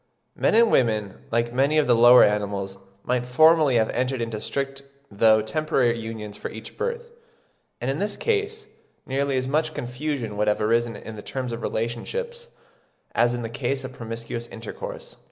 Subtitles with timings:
[0.35, 4.81] Men and women, like many of the lower animals, might formerly have entered into strict
[5.11, 7.11] though temporary unions for each birth,
[7.79, 8.65] and in this case
[9.05, 12.33] nearly as much confusion would have arisen in the terms of relationship
[13.13, 15.17] as in the case of promiscuous intercourse.